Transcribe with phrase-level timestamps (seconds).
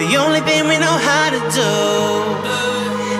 [0.00, 1.72] the only thing we know how to do.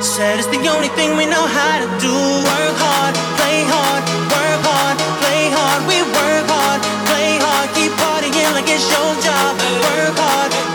[0.01, 2.17] Said it's the only thing we know how to do.
[2.49, 5.81] Work hard, play hard, work hard, play hard.
[5.85, 9.61] We work hard, play hard, keep partying like it's your job.
[9.61, 10.70] Work hard.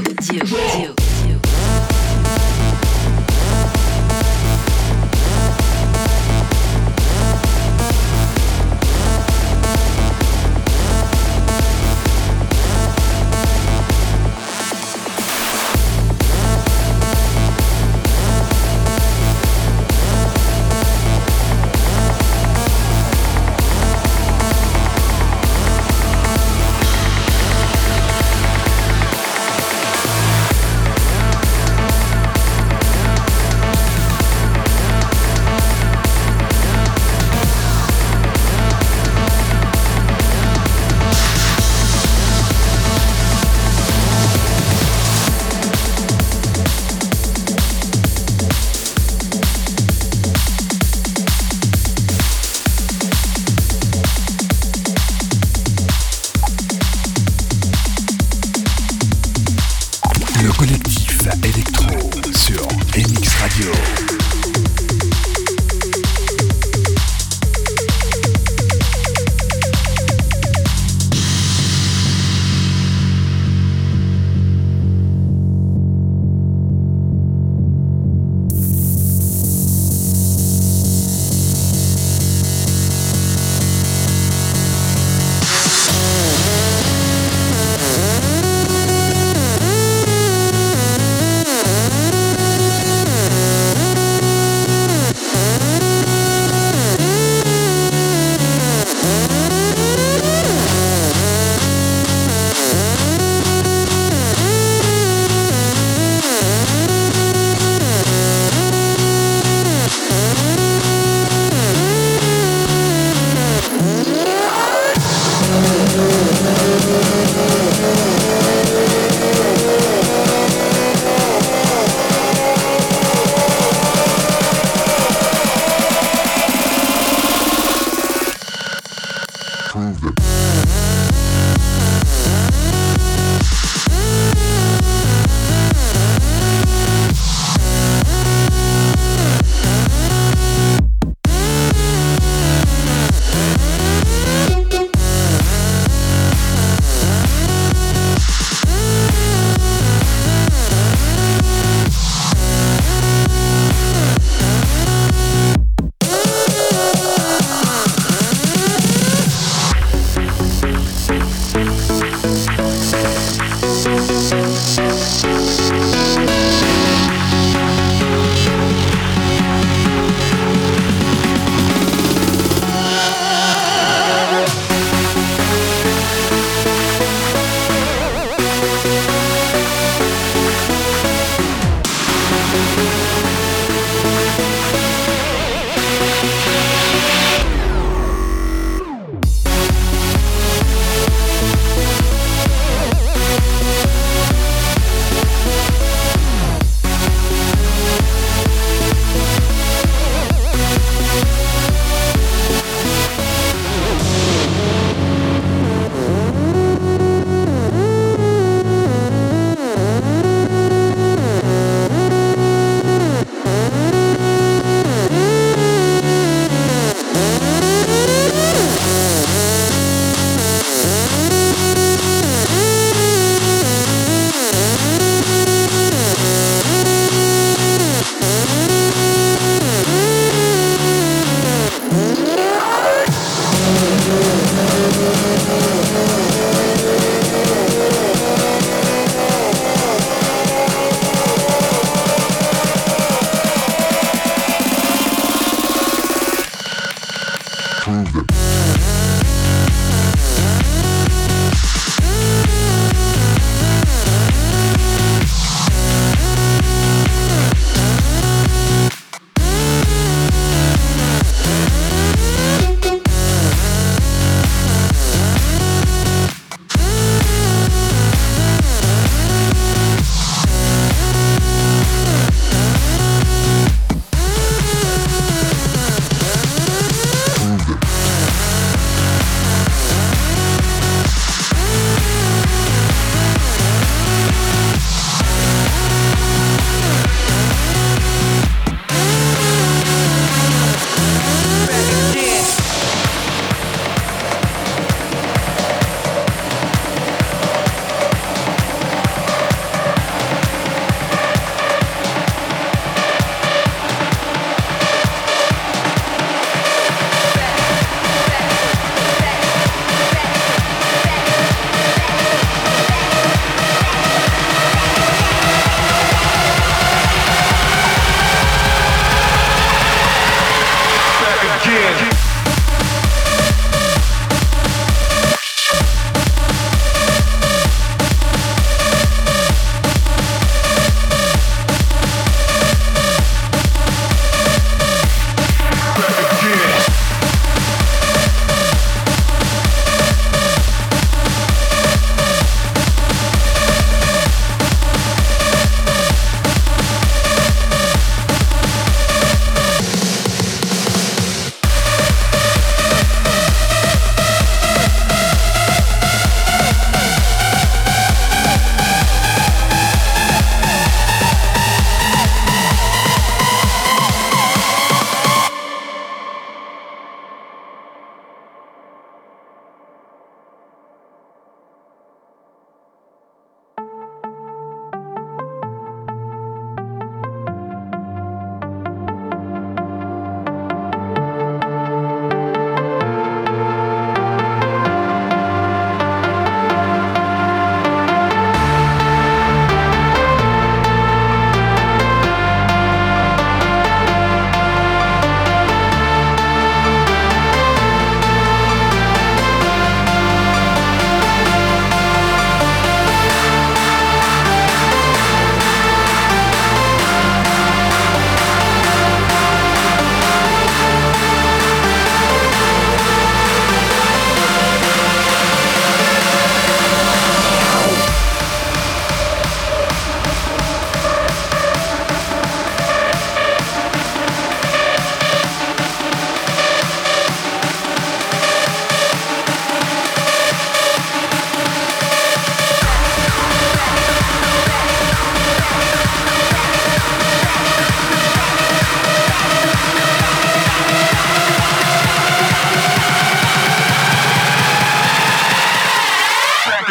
[0.00, 1.09] 九九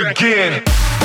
[0.07, 0.98] again.